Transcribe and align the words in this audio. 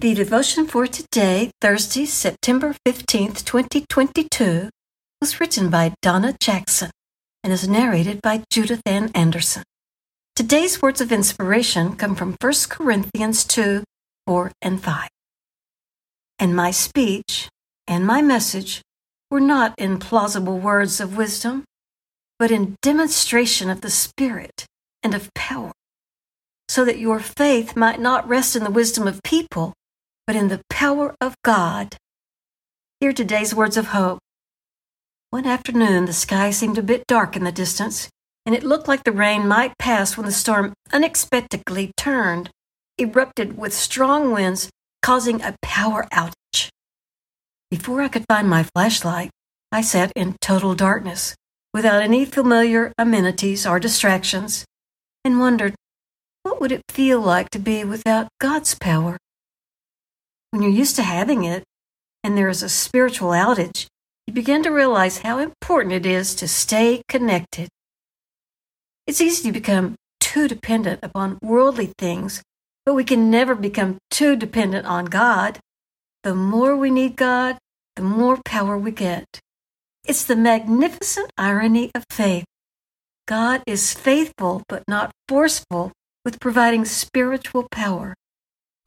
The 0.00 0.14
devotion 0.14 0.68
for 0.68 0.86
today, 0.86 1.50
Thursday, 1.60 2.04
September 2.04 2.76
15th, 2.86 3.44
2022, 3.44 4.70
was 5.20 5.40
written 5.40 5.70
by 5.70 5.92
Donna 6.02 6.36
Jackson 6.40 6.92
and 7.42 7.52
is 7.52 7.68
narrated 7.68 8.22
by 8.22 8.44
Judith 8.48 8.80
Ann 8.86 9.10
Anderson. 9.12 9.64
Today's 10.36 10.80
words 10.80 11.00
of 11.00 11.10
inspiration 11.10 11.96
come 11.96 12.14
from 12.14 12.36
1 12.40 12.52
Corinthians 12.68 13.42
2 13.42 13.82
4 14.28 14.52
and 14.62 14.80
5. 14.80 15.08
And 16.38 16.54
my 16.54 16.70
speech 16.70 17.48
and 17.88 18.06
my 18.06 18.22
message 18.22 18.82
were 19.32 19.40
not 19.40 19.74
in 19.78 19.98
plausible 19.98 20.60
words 20.60 21.00
of 21.00 21.16
wisdom, 21.16 21.64
but 22.38 22.52
in 22.52 22.76
demonstration 22.82 23.68
of 23.68 23.80
the 23.80 23.90
Spirit 23.90 24.64
and 25.02 25.12
of 25.12 25.34
power, 25.34 25.72
so 26.68 26.84
that 26.84 27.00
your 27.00 27.18
faith 27.18 27.74
might 27.74 27.98
not 27.98 28.28
rest 28.28 28.54
in 28.54 28.62
the 28.62 28.70
wisdom 28.70 29.08
of 29.08 29.20
people 29.24 29.74
but 30.28 30.36
in 30.36 30.48
the 30.48 30.60
power 30.68 31.14
of 31.22 31.34
God. 31.42 31.96
Hear 33.00 33.14
today's 33.14 33.54
words 33.54 33.78
of 33.78 33.88
hope. 33.88 34.18
One 35.30 35.46
afternoon, 35.46 36.04
the 36.04 36.12
sky 36.12 36.50
seemed 36.50 36.76
a 36.76 36.82
bit 36.82 37.06
dark 37.06 37.34
in 37.34 37.44
the 37.44 37.50
distance, 37.50 38.10
and 38.44 38.54
it 38.54 38.62
looked 38.62 38.88
like 38.88 39.04
the 39.04 39.10
rain 39.10 39.48
might 39.48 39.78
pass 39.78 40.18
when 40.18 40.26
the 40.26 40.32
storm 40.32 40.74
unexpectedly 40.92 41.92
turned, 41.96 42.50
erupted 42.98 43.56
with 43.56 43.72
strong 43.72 44.30
winds, 44.30 44.68
causing 45.00 45.40
a 45.40 45.56
power 45.62 46.06
outage. 46.12 46.68
Before 47.70 48.02
I 48.02 48.08
could 48.08 48.26
find 48.28 48.50
my 48.50 48.66
flashlight, 48.74 49.30
I 49.72 49.80
sat 49.80 50.12
in 50.14 50.36
total 50.42 50.74
darkness, 50.74 51.36
without 51.72 52.02
any 52.02 52.26
familiar 52.26 52.92
amenities 52.98 53.66
or 53.66 53.80
distractions, 53.80 54.66
and 55.24 55.40
wondered 55.40 55.74
what 56.42 56.60
would 56.60 56.72
it 56.72 56.82
feel 56.90 57.18
like 57.18 57.48
to 57.50 57.58
be 57.58 57.82
without 57.82 58.28
God's 58.38 58.74
power? 58.74 59.16
When 60.50 60.62
you're 60.62 60.70
used 60.70 60.96
to 60.96 61.02
having 61.02 61.44
it 61.44 61.64
and 62.24 62.36
there 62.36 62.48
is 62.48 62.62
a 62.62 62.70
spiritual 62.70 63.30
outage, 63.30 63.86
you 64.26 64.32
begin 64.32 64.62
to 64.62 64.70
realize 64.70 65.18
how 65.18 65.38
important 65.38 65.92
it 65.94 66.06
is 66.06 66.34
to 66.36 66.48
stay 66.48 67.02
connected. 67.08 67.68
It's 69.06 69.20
easy 69.20 69.42
to 69.44 69.52
become 69.52 69.94
too 70.20 70.48
dependent 70.48 71.00
upon 71.02 71.38
worldly 71.42 71.92
things, 71.98 72.42
but 72.86 72.94
we 72.94 73.04
can 73.04 73.30
never 73.30 73.54
become 73.54 73.98
too 74.10 74.36
dependent 74.36 74.86
on 74.86 75.04
God. 75.04 75.58
The 76.22 76.34
more 76.34 76.76
we 76.76 76.90
need 76.90 77.16
God, 77.16 77.58
the 77.96 78.02
more 78.02 78.38
power 78.44 78.78
we 78.78 78.90
get. 78.90 79.26
It's 80.06 80.24
the 80.24 80.36
magnificent 80.36 81.30
irony 81.36 81.90
of 81.94 82.04
faith. 82.08 82.44
God 83.26 83.62
is 83.66 83.92
faithful 83.92 84.62
but 84.68 84.84
not 84.88 85.10
forceful 85.28 85.92
with 86.24 86.40
providing 86.40 86.86
spiritual 86.86 87.68
power. 87.70 88.14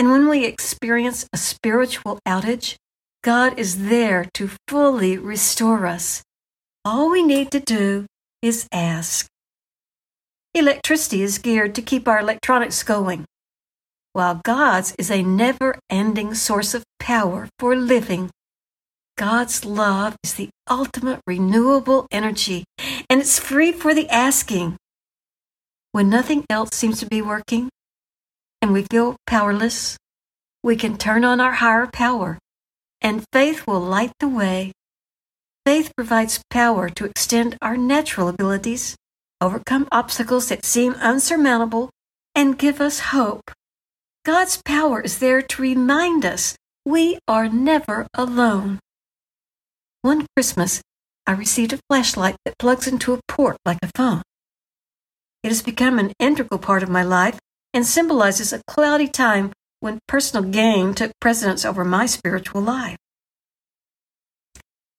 And 0.00 0.10
when 0.10 0.30
we 0.30 0.46
experience 0.46 1.28
a 1.30 1.36
spiritual 1.36 2.20
outage, 2.26 2.76
God 3.22 3.58
is 3.58 3.88
there 3.90 4.24
to 4.32 4.48
fully 4.66 5.18
restore 5.18 5.84
us. 5.84 6.22
All 6.86 7.10
we 7.10 7.22
need 7.22 7.50
to 7.50 7.60
do 7.60 8.06
is 8.40 8.66
ask. 8.72 9.26
Electricity 10.54 11.20
is 11.20 11.36
geared 11.36 11.74
to 11.74 11.82
keep 11.82 12.08
our 12.08 12.18
electronics 12.18 12.82
going, 12.82 13.26
while 14.14 14.40
God's 14.42 14.94
is 14.98 15.10
a 15.10 15.22
never 15.22 15.78
ending 15.90 16.32
source 16.32 16.72
of 16.72 16.82
power 16.98 17.50
for 17.58 17.76
living. 17.76 18.30
God's 19.18 19.66
love 19.66 20.16
is 20.24 20.32
the 20.32 20.48
ultimate 20.70 21.20
renewable 21.26 22.06
energy, 22.10 22.64
and 23.10 23.20
it's 23.20 23.38
free 23.38 23.70
for 23.70 23.92
the 23.92 24.08
asking. 24.08 24.78
When 25.92 26.08
nothing 26.08 26.46
else 26.48 26.70
seems 26.72 27.00
to 27.00 27.06
be 27.06 27.20
working, 27.20 27.68
and 28.62 28.72
we 28.72 28.82
feel 28.90 29.16
powerless, 29.26 29.96
we 30.62 30.76
can 30.76 30.96
turn 30.98 31.24
on 31.24 31.40
our 31.40 31.52
higher 31.52 31.86
power, 31.86 32.38
and 33.00 33.24
faith 33.32 33.66
will 33.66 33.80
light 33.80 34.12
the 34.20 34.28
way. 34.28 34.72
Faith 35.64 35.92
provides 35.96 36.42
power 36.50 36.88
to 36.90 37.04
extend 37.04 37.56
our 37.62 37.76
natural 37.76 38.28
abilities, 38.28 38.96
overcome 39.40 39.88
obstacles 39.90 40.48
that 40.48 40.64
seem 40.64 40.94
unsurmountable, 40.94 41.90
and 42.34 42.58
give 42.58 42.80
us 42.80 43.00
hope. 43.00 43.50
God's 44.24 44.60
power 44.64 45.00
is 45.00 45.18
there 45.18 45.40
to 45.40 45.62
remind 45.62 46.26
us 46.26 46.56
we 46.84 47.18
are 47.26 47.48
never 47.48 48.06
alone. 48.14 48.78
One 50.02 50.26
Christmas, 50.36 50.82
I 51.26 51.32
received 51.32 51.72
a 51.72 51.80
flashlight 51.88 52.36
that 52.44 52.58
plugs 52.58 52.86
into 52.86 53.14
a 53.14 53.20
port 53.28 53.56
like 53.64 53.78
a 53.82 53.90
phone. 53.94 54.22
It 55.42 55.48
has 55.48 55.62
become 55.62 55.98
an 55.98 56.12
integral 56.18 56.58
part 56.58 56.82
of 56.82 56.90
my 56.90 57.02
life 57.02 57.38
and 57.72 57.86
symbolizes 57.86 58.52
a 58.52 58.62
cloudy 58.66 59.08
time 59.08 59.52
when 59.80 59.98
personal 60.06 60.48
gain 60.50 60.94
took 60.94 61.12
precedence 61.20 61.64
over 61.64 61.84
my 61.84 62.06
spiritual 62.06 62.60
life. 62.60 62.96